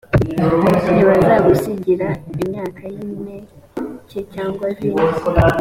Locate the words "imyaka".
2.41-2.81